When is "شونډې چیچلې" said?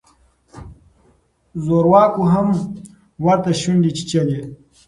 3.61-4.39